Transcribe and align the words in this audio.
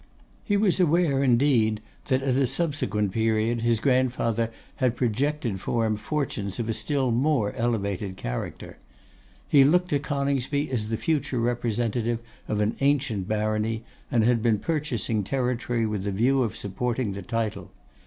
He 0.43 0.57
was 0.57 0.79
aware, 0.79 1.23
indeed, 1.23 1.79
that 2.05 2.23
at 2.23 2.35
a 2.35 2.47
subsequent 2.47 3.11
period 3.11 3.61
his 3.61 3.79
grandfather 3.79 4.49
had 4.77 4.95
projected 4.95 5.61
for 5.61 5.85
him 5.85 5.95
fortunes 5.95 6.57
of 6.57 6.67
a 6.67 6.73
still 6.73 7.11
more 7.11 7.53
elevated 7.53 8.17
character. 8.17 8.79
He 9.47 9.63
looked 9.63 9.89
to 9.89 9.99
Coningsby 9.99 10.71
as 10.71 10.89
the 10.89 10.97
future 10.97 11.39
representative 11.39 12.17
of 12.47 12.61
an 12.61 12.77
ancient 12.81 13.27
barony, 13.27 13.83
and 14.09 14.23
had 14.23 14.41
been 14.41 14.57
purchasing 14.57 15.23
territory 15.23 15.85
with 15.85 16.05
the 16.05 16.11
view 16.11 16.41
of 16.41 16.55
supporting 16.57 17.11
the 17.11 17.21
title. 17.21 17.69